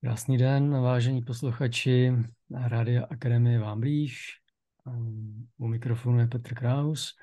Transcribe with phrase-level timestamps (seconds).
[0.00, 2.12] Krásný den, vážení posluchači
[2.50, 4.30] Rádia Akademie vám blíž.
[5.58, 7.14] U mikrofonu je Petr Kraus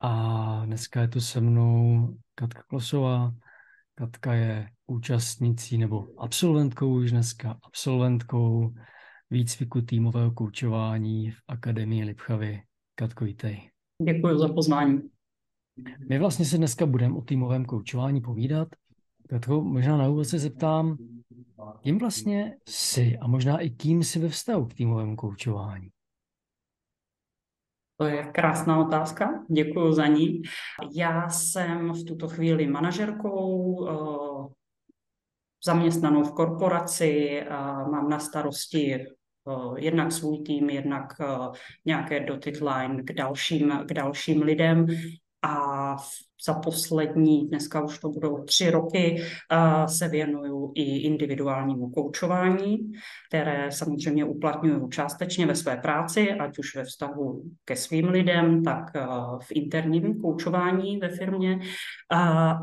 [0.00, 3.34] a dneska je tu se mnou Katka Klosová.
[3.94, 8.74] Katka je účastnicí nebo absolventkou už dneska, absolventkou
[9.30, 12.62] výcviku týmového koučování v Akademii Lipchavy.
[12.94, 13.70] Katko, vítej.
[14.04, 15.00] Děkuji za pozvání.
[16.08, 18.68] My vlastně se dneska budeme o týmovém koučování povídat.
[19.30, 20.96] Katko, možná na úvod se zeptám,
[21.80, 25.88] kým vlastně jsi a možná i kým jsi ve vztahu k týmovému koučování?
[27.96, 30.42] To je krásná otázka, děkuji za ní.
[30.96, 34.54] Já jsem v tuto chvíli manažerkou, eh,
[35.64, 37.42] zaměstnanou v korporaci,
[37.90, 39.04] mám na starosti eh,
[39.76, 41.26] jednak svůj tým, jednak eh,
[41.84, 44.86] nějaké dotted line k dalším, k dalším lidem
[45.42, 45.96] a
[46.46, 49.22] za poslední, dneska už to budou tři roky,
[49.86, 52.92] se věnuju i individuálnímu koučování,
[53.28, 58.84] které samozřejmě uplatňuju částečně ve své práci, ať už ve vztahu ke svým lidem, tak
[59.42, 61.58] v interním koučování ve firmě,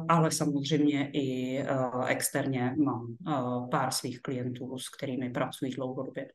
[0.09, 1.59] ale samozřejmě i
[2.07, 3.15] externě mám
[3.71, 6.27] pár svých klientů, s kterými pracuji dlouhodobě.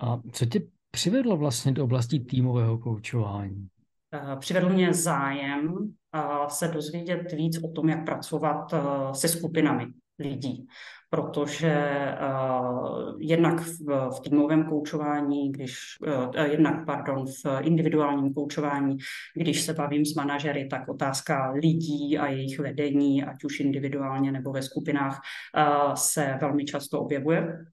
[0.00, 3.68] A co tě přivedlo vlastně do oblasti týmového koučování?
[4.14, 8.78] Eh, přivedl mě zájem eh, se dozvědět víc o tom, jak pracovat eh,
[9.14, 9.86] se skupinami
[10.18, 10.66] lidí,
[11.10, 11.88] protože
[12.20, 18.96] uh, jednak v, v týmovém koučování, když, uh, jednak, pardon, v individuálním koučování,
[19.36, 24.52] když se bavím s manažery, tak otázka lidí a jejich vedení, ať už individuálně nebo
[24.52, 25.20] ve skupinách,
[25.56, 27.64] uh, se velmi často objevuje.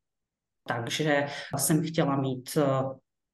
[0.67, 1.26] Takže
[1.58, 2.58] jsem chtěla mít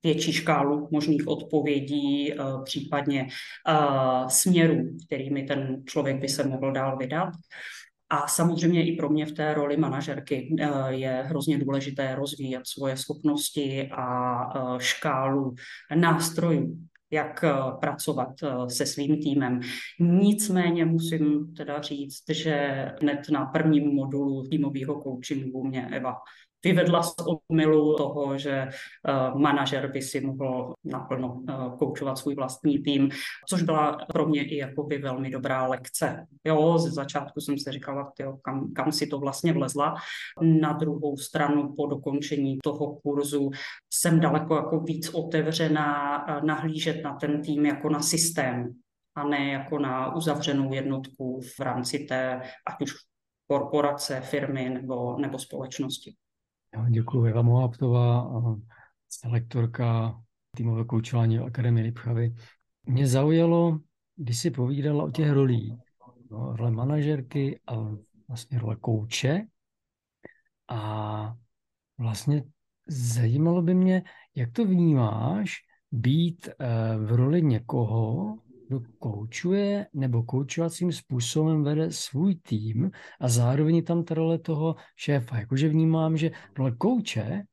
[0.03, 6.98] větší škálu možných odpovědí, eh, případně eh, směrů, kterými ten člověk by se mohl dál
[6.98, 7.30] vydat.
[8.09, 12.98] A samozřejmě i pro mě v té roli manažerky eh, je hrozně důležité rozvíjet svoje
[12.98, 15.55] schopnosti a škálu
[15.95, 16.77] nástrojů,
[17.11, 17.45] jak
[17.80, 18.30] pracovat
[18.67, 19.60] se svým týmem.
[20.00, 26.16] Nicméně musím teda říct, že hned na prvním modulu týmového coachingu mě Eva
[26.64, 27.16] vyvedla z
[27.50, 33.10] omylu toho, že uh, manažer by si mohl naplno uh, koučovat svůj vlastní tým,
[33.50, 36.26] což byla pro mě i jakoby velmi dobrá lekce.
[36.45, 39.95] Jo, ze začátku jsem si říkala, tyjo, kam, kam si to vlastně vlezla.
[40.42, 43.52] Na druhou stranu po dokončení toho kurzu
[43.94, 48.74] jsem daleko jako víc otevřená uh, nahlížet na ten tým jako na systém,
[49.16, 52.92] a ne jako na uzavřenou jednotku v rámci té, ať už
[53.48, 56.16] korporace, firmy nebo, nebo společnosti.
[56.89, 57.26] Děkuji.
[57.26, 58.32] Eva Mohaptová,
[59.26, 60.20] lektorka
[60.55, 62.36] týmové koučování Akademie Lipchavy.
[62.86, 63.80] Mě zaujalo,
[64.15, 65.73] když si povídala o těch rolích,
[66.32, 67.76] no, role manažerky a
[68.27, 69.45] vlastně role kouče.
[70.67, 71.36] A
[71.98, 72.43] vlastně
[72.88, 74.04] zajímalo by mě,
[74.36, 75.55] jak to vnímáš,
[75.92, 78.36] být eh, v roli někoho,
[78.67, 82.92] kdo koučuje nebo koučovacím způsobem vede svůj tým
[83.22, 85.38] a zároveň tam ta role toho šéfa.
[85.38, 87.44] Jakože vnímám, že role kouče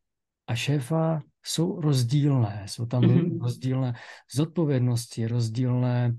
[0.47, 2.65] a šéfa jsou rozdílné.
[2.69, 3.43] Jsou tam mm-hmm.
[3.43, 3.95] rozdílné
[4.35, 6.17] zodpovědnosti, rozdílné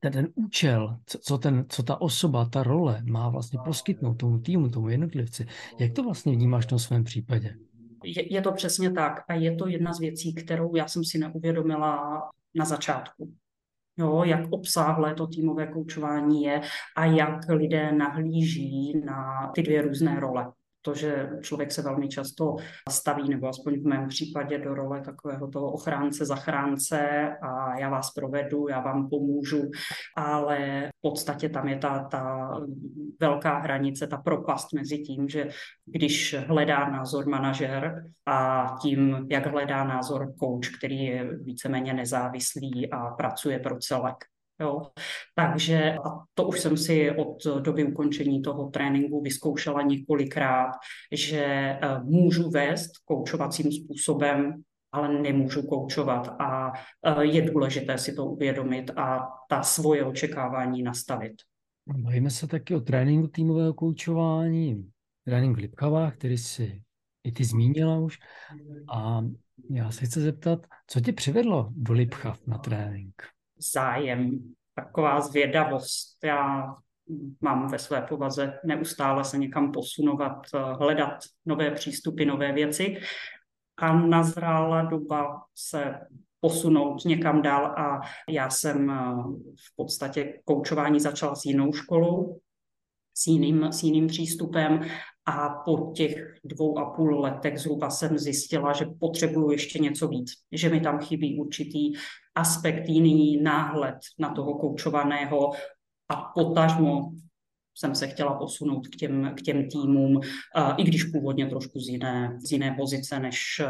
[0.00, 4.38] ten, ten účel, co, co, ten, co ta osoba, ta role má vlastně poskytnout tomu
[4.38, 5.46] týmu, tomu jednotlivci.
[5.78, 7.56] Jak to vlastně vnímáš tom svém případě?
[8.04, 11.18] Je, je to přesně tak a je to jedna z věcí, kterou já jsem si
[11.18, 12.22] neuvědomila
[12.54, 13.34] na začátku
[14.00, 16.60] jo, jak obsáhlé to týmové koučování je
[16.96, 20.52] a jak lidé nahlíží na ty dvě různé role
[20.82, 22.56] to, že člověk se velmi často
[22.90, 28.10] staví, nebo aspoň v mém případě do role takového toho ochránce, zachránce a já vás
[28.10, 29.70] provedu, já vám pomůžu,
[30.16, 32.50] ale v podstatě tam je ta, ta
[33.20, 35.48] velká hranice, ta propast mezi tím, že
[35.86, 43.10] když hledá názor manažer a tím, jak hledá názor coach, který je víceméně nezávislý a
[43.10, 44.29] pracuje pro celek.
[44.60, 44.82] Jo.
[45.34, 50.70] Takže a to už jsem si od doby ukončení toho tréninku vyzkoušela několikrát,
[51.12, 54.62] že eh, můžu vést koučovacím způsobem,
[54.92, 56.72] ale nemůžu koučovat a
[57.06, 61.32] eh, je důležité si to uvědomit a ta svoje očekávání nastavit.
[61.86, 64.90] Bavíme se taky o tréninku týmového koučování,
[65.24, 66.82] trénink v Lipkavách, který si
[67.24, 68.18] i ty zmínila už.
[68.92, 69.20] A
[69.70, 73.22] já se chci zeptat, co tě přivedlo do Lipchav na trénink?
[73.72, 76.24] Zájem, taková zvědavost.
[76.24, 76.74] Já
[77.40, 80.46] mám ve své povaze neustále se někam posunovat,
[80.78, 83.00] hledat nové přístupy, nové věci
[83.76, 85.94] a nazrála doba se
[86.40, 88.94] posunout někam dál a já jsem eh,
[89.56, 92.40] v podstatě koučování začala s jinou školou,
[93.14, 94.80] s jiným, s jiným přístupem
[95.30, 100.32] a po těch dvou a půl letech zhruba jsem zjistila, že potřebuju ještě něco víc,
[100.52, 101.92] že mi tam chybí určitý
[102.34, 105.50] aspekt, jiný náhled na toho koučovaného
[106.08, 107.12] a potažmo
[107.74, 110.20] jsem se chtěla posunout k těm, k těm týmům,
[110.76, 113.62] i když původně trošku z jiné, z jiné pozice, než,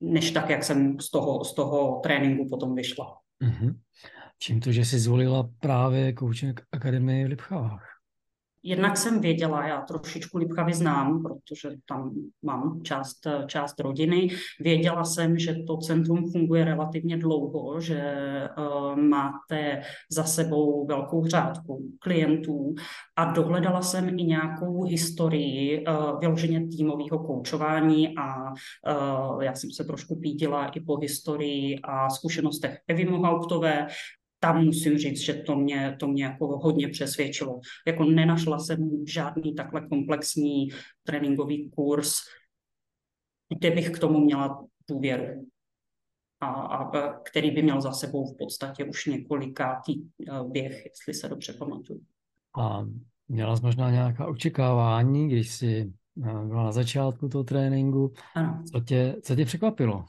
[0.00, 3.16] než tak, jak jsem z toho, z toho tréninku potom vyšla.
[3.44, 3.74] Mm-hmm.
[4.38, 7.91] Čím to, že jsi zvolila právě coaching akademii v Lipchavách?
[8.64, 14.28] Jednak jsem věděla, já trošičku Lipchavy znám, protože tam mám část, část rodiny.
[14.60, 18.02] Věděla jsem, že to centrum funguje relativně dlouho, že
[18.58, 22.74] uh, máte za sebou velkou řádku klientů
[23.16, 29.84] a dohledala jsem i nějakou historii uh, vyloženě týmového koučování a uh, já jsem se
[29.84, 33.86] trošku pídila i po historii a zkušenostech Evy Mohauptové,
[34.42, 37.60] tam musím říct, že to mě, to mě jako hodně přesvědčilo.
[37.86, 40.68] Jako nenašla jsem žádný takhle komplexní
[41.02, 42.14] tréninkový kurz,
[43.58, 45.46] kde bych k tomu měla důvěru.
[46.40, 51.28] A, a který by měl za sebou v podstatě už několikátý eh, běh, jestli se
[51.28, 52.00] dobře pamatuju.
[52.58, 52.86] A
[53.28, 55.92] měla jsi možná nějaká očekávání, když jsi
[56.22, 58.12] eh, byla na začátku toho tréninku.
[58.34, 58.62] Ano.
[58.72, 60.04] Co tě, co tě překvapilo?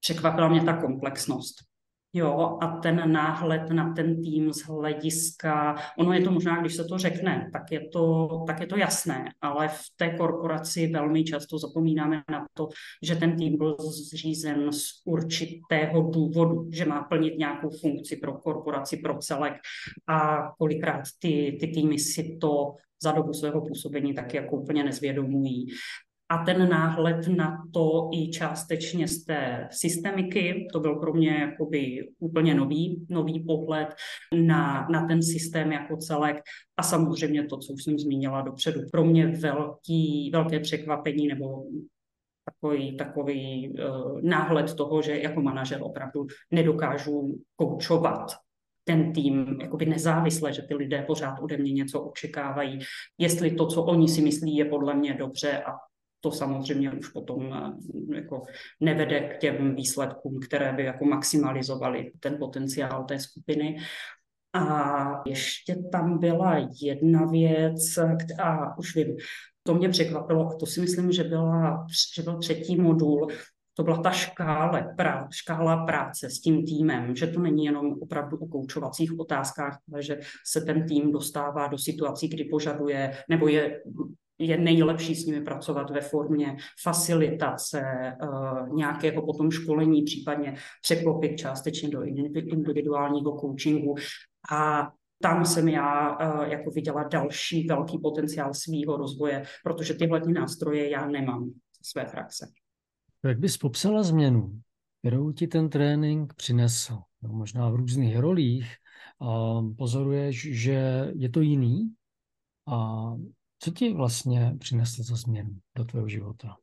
[0.00, 1.75] Překvapila mě ta komplexnost.
[2.16, 6.84] Jo, a ten náhled na ten tým z hlediska, ono je to možná, když se
[6.84, 11.58] to řekne, tak je to, tak je to jasné, ale v té korporaci velmi často
[11.58, 12.68] zapomínáme na to,
[13.02, 18.96] že ten tým byl zřízen z určitého důvodu, že má plnit nějakou funkci pro korporaci,
[18.96, 19.54] pro celek
[20.06, 25.66] a kolikrát ty, ty týmy si to za dobu svého působení tak jako úplně nezvědomují
[26.28, 32.08] a ten náhled na to i částečně z té systemiky, to byl pro mě jakoby
[32.18, 33.88] úplně nový, nový pohled
[34.34, 36.36] na, na ten systém jako celek
[36.76, 41.64] a samozřejmě to, co už jsem zmínila dopředu, pro mě velký, velké překvapení nebo
[42.44, 48.26] takový, takový uh, náhled toho, že jako manažer opravdu nedokážu koučovat
[48.84, 52.78] ten tým jakoby nezávisle, že ty lidé pořád ode mě něco očekávají,
[53.18, 55.72] jestli to, co oni si myslí, je podle mě dobře a
[56.26, 58.42] to samozřejmě už potom eh, jako
[58.80, 63.76] nevede k těm výsledkům, které by jako maximalizovaly ten potenciál té skupiny.
[64.52, 67.98] A ještě tam byla jedna věc,
[68.42, 69.16] a už vím,
[69.62, 71.86] to mě překvapilo, a to si myslím, že, byla,
[72.16, 73.28] že byl třetí modul,
[73.74, 78.36] to byla ta škála, prá, škála práce s tím týmem, že to není jenom opravdu
[78.36, 83.82] o koučovacích otázkách, ale že se ten tým dostává do situací, kdy požaduje nebo je
[84.38, 87.82] je nejlepší s nimi pracovat ve formě facilitace,
[88.22, 92.02] uh, nějakého potom školení, případně překlopit částečně do
[92.34, 93.94] individuálního coachingu.
[94.52, 94.90] A
[95.22, 101.06] tam jsem já uh, jako viděla další velký potenciál svého rozvoje, protože tyhle nástroje já
[101.06, 102.48] nemám ze své praxe.
[103.24, 104.60] Jak bys popsala změnu,
[105.00, 106.98] kterou ti ten trénink přinesl?
[107.22, 108.74] No, možná v různých rolích.
[109.78, 111.90] Pozoruješ, že je to jiný
[112.66, 113.04] a
[113.58, 116.56] co ti vlastně přineslo za změnu do tvého života?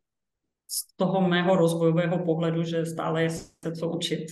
[0.68, 4.26] Z toho mého rozvojového pohledu, že stále je se co učit.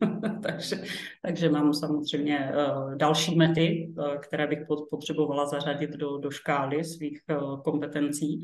[0.42, 0.82] takže,
[1.22, 4.58] takže mám samozřejmě uh, další mety, uh, které bych
[4.90, 8.42] potřebovala zařadit do, do škály svých uh, kompetencí.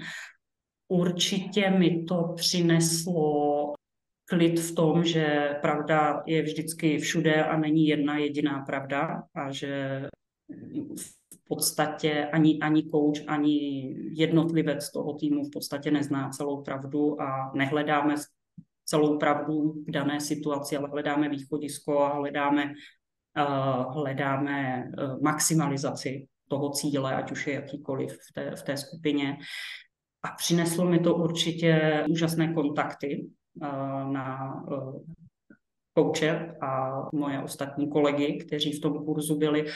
[0.88, 3.72] Určitě mi to přineslo
[4.28, 10.02] klid v tom, že pravda je vždycky všude a není jedna jediná pravda a že
[11.48, 13.56] podstatě ani, ani coach, ani
[14.12, 18.14] jednotlivec toho týmu v podstatě nezná celou pravdu a nehledáme
[18.84, 26.70] celou pravdu v dané situaci, ale hledáme východisko a hledáme, uh, hledáme uh, maximalizaci toho
[26.70, 29.38] cíle, ať už je jakýkoliv v té, v té skupině.
[30.22, 33.28] A přineslo mi to určitě úžasné kontakty
[33.62, 34.54] uh, na
[35.92, 39.66] kouče a moje ostatní kolegy, kteří v tom kurzu byli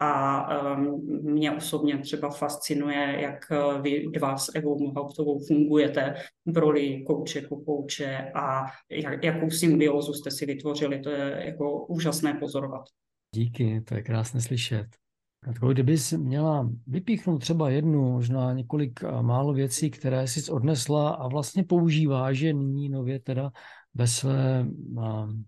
[0.00, 6.14] a um, mě osobně třeba fascinuje, jak uh, vy dva s Evou Mohauptovou fungujete
[6.46, 11.00] v roli kouče, kouče a jak, jakou symbiózu jste si vytvořili.
[11.00, 12.84] To je jako úžasné pozorovat.
[13.34, 14.86] Díky, to je krásné slyšet.
[15.44, 21.28] Takovou, kdybys měla vypíchnout třeba jednu, možná několik uh, málo věcí, které jsi odnesla a
[21.28, 23.50] vlastně používáš že nyní nově teda
[23.94, 25.44] ve své um,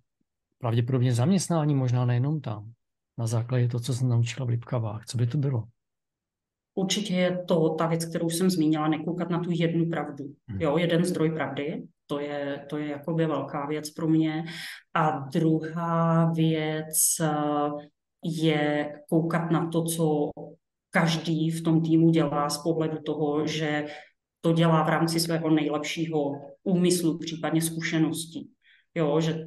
[0.58, 2.72] pravděpodobně zaměstnání, možná nejenom tam
[3.20, 5.06] na základě toho, co jsem naučila v Lipkavách.
[5.06, 5.64] Co by to bylo?
[6.74, 10.24] Určitě je to ta věc, kterou jsem zmínila, nekoukat na tu jednu pravdu.
[10.48, 10.60] Hmm.
[10.60, 14.44] Jo, jeden zdroj pravdy, to je, to je jakoby velká věc pro mě.
[14.94, 17.28] A druhá věc eh,
[18.24, 20.30] je koukat na to, co
[20.90, 23.86] každý v tom týmu dělá z pohledu toho, že
[24.40, 28.50] to dělá v rámci svého nejlepšího úmyslu, případně zkušeností.
[28.94, 29.44] Jo, že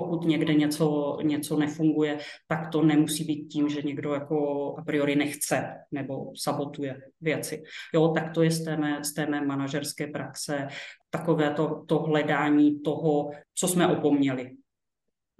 [0.00, 4.38] pokud někde něco, něco nefunguje, tak to nemusí být tím, že někdo jako
[4.78, 7.62] a priori nechce nebo sabotuje věci.
[7.94, 10.68] Jo, tak to je z té mé, z té mé manažerské praxe
[11.10, 14.56] takové to, to hledání toho, co jsme opomněli,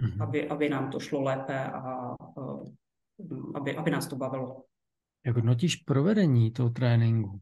[0.03, 0.23] mm-hmm.
[0.23, 2.15] aby, aby nám to šlo lépe a
[3.55, 4.65] aby, aby nás to bavilo.
[5.27, 7.41] Jak hodnotíš provedení toho tréninku?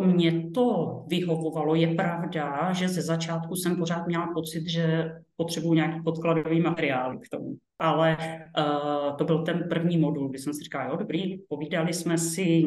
[0.00, 1.74] Mě to vyhovovalo.
[1.74, 7.28] Je pravda, že ze začátku jsem pořád měla pocit, že potřebuji nějaký podkladový materiál k
[7.28, 7.56] tomu.
[7.78, 8.16] Ale
[8.58, 12.62] uh, to byl ten první modul, kdy jsem si říkala, jo, dobrý, povídali jsme si,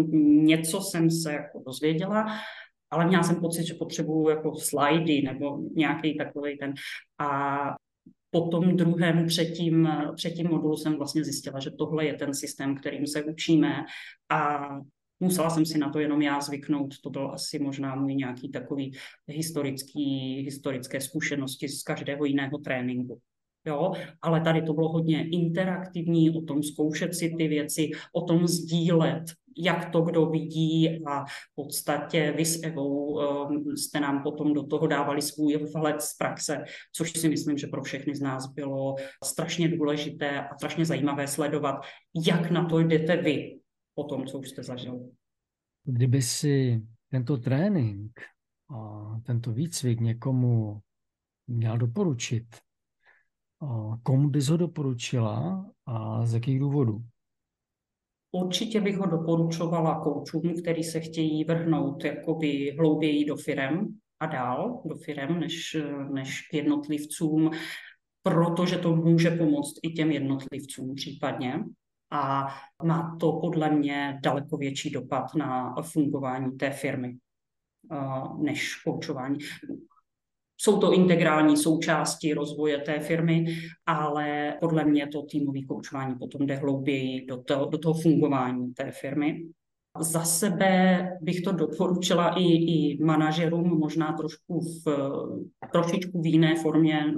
[0.45, 2.25] něco jsem se jako dozvěděla,
[2.91, 6.73] ale měla jsem pocit, že potřebuju jako slajdy nebo nějaký takový ten.
[7.19, 7.59] A
[8.29, 13.07] po tom druhém, třetím, třetím modulu jsem vlastně zjistila, že tohle je ten systém, kterým
[13.07, 13.85] se učíme
[14.29, 14.69] a
[15.19, 18.93] Musela jsem si na to jenom já zvyknout, to byl asi možná můj nějaký takový
[19.27, 23.19] historický, historické zkušenosti z každého jiného tréninku.
[23.67, 28.47] Jo, ale tady to bylo hodně interaktivní, o tom zkoušet si ty věci, o tom
[28.47, 29.23] sdílet,
[29.57, 31.01] jak to kdo vidí.
[31.07, 36.01] A v podstatě vy s Evou um, jste nám potom do toho dávali svůj vhled
[36.01, 40.85] z praxe, což si myslím, že pro všechny z nás bylo strašně důležité a strašně
[40.85, 41.75] zajímavé sledovat,
[42.25, 43.59] jak na to jdete vy,
[43.95, 45.09] po tom, co už jste zažil.
[45.83, 48.11] Kdyby si tento trénink
[48.69, 50.81] a tento výcvik někomu
[51.47, 52.45] měl doporučit,
[54.03, 57.03] komu bys ho doporučila a z jakých důvodů?
[58.31, 64.81] Určitě bych ho doporučovala koučům, který se chtějí vrhnout jakoby hlouběji do firem a dál
[64.85, 65.77] do firem, než,
[66.13, 67.51] než k jednotlivcům,
[68.23, 71.63] protože to může pomoct i těm jednotlivcům případně
[72.15, 72.47] a
[72.83, 77.17] má to podle mě daleko větší dopad na fungování té firmy
[77.91, 79.39] uh, než koučování.
[80.57, 83.45] Jsou to integrální součásti rozvoje té firmy,
[83.85, 88.91] ale podle mě to týmové koučování potom jde hlouběji do toho, do toho fungování té
[88.91, 89.45] firmy.
[89.99, 94.85] Za sebe bych to doporučila i, i manažerům, možná trošku v,
[95.71, 97.13] trošičku v jiné formě,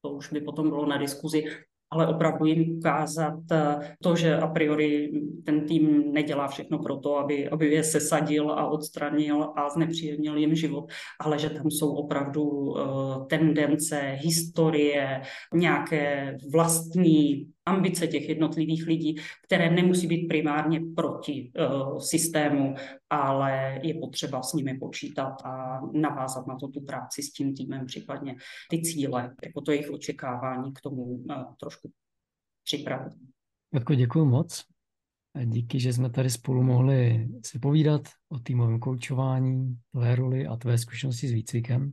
[0.00, 1.44] to už by potom bylo na diskuzi,
[1.90, 5.10] ale opravdu jim ukázat eh, to, že a priori
[5.44, 10.54] ten tým nedělá všechno pro to, aby, aby je sesadil a odstranil a znepříjemnil jim
[10.54, 10.84] život,
[11.20, 15.22] ale že tam jsou opravdu uh, tendence, historie,
[15.54, 22.74] nějaké vlastní ambice těch jednotlivých lidí, které nemusí být primárně proti uh, systému,
[23.10, 27.86] ale je potřeba s nimi počítat a navázat na to tu práci s tím týmem,
[27.86, 28.36] případně
[28.70, 31.24] ty cíle, jako to jejich očekávání k tomu uh,
[31.60, 31.92] trošku
[32.64, 33.12] připravit.
[33.74, 34.64] Jako děkuji moc.
[35.44, 40.78] Díky, že jsme tady spolu mohli si povídat o týmovém koučování, tvé roli a tvé
[40.78, 41.92] zkušenosti s výcvikem.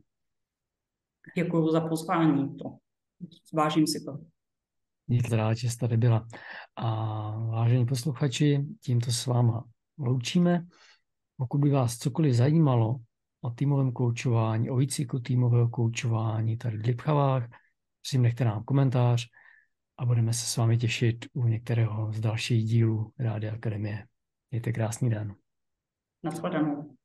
[1.36, 2.56] Děkuji za pozvání.
[2.56, 2.76] To.
[3.52, 4.18] Vážím si to.
[5.10, 6.26] Díky rád, že tady byla.
[6.76, 9.64] A vážení posluchači, tímto s váma
[9.98, 10.66] loučíme.
[11.36, 12.96] Pokud by vás cokoliv zajímalo
[13.40, 17.48] o týmovém koučování, o výcviku týmového koučování tady v Lipchavách,
[18.02, 19.26] prosím nechte nám komentář
[19.98, 24.06] a budeme se s vámi těšit u některého z dalších dílů Rádia Akademie.
[24.50, 25.34] Mějte krásný den.
[26.22, 26.97] Naschledanou.